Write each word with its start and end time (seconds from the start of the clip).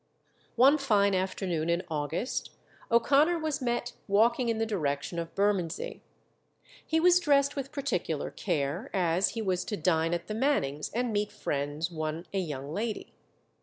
One 0.55 0.79
fine 0.79 1.13
afternoon 1.13 1.69
in 1.69 1.83
August, 1.87 2.49
O'Connor 2.89 3.37
was 3.37 3.61
met 3.61 3.93
walking 4.07 4.49
in 4.49 4.57
the 4.57 4.65
direction 4.65 5.19
of 5.19 5.35
Bermondsey. 5.35 6.01
He 6.83 6.99
was 6.99 7.19
dressed 7.19 7.55
with 7.55 7.71
particular 7.71 8.31
care, 8.31 8.89
as 8.95 9.33
he 9.37 9.43
was 9.43 9.63
to 9.65 9.77
dine 9.77 10.15
at 10.15 10.25
the 10.25 10.33
Mannings 10.33 10.89
and 10.89 11.13
meet 11.13 11.31
friends, 11.31 11.91
one 11.91 12.25
a 12.33 12.39
young 12.39 12.73
lady. 12.73 13.13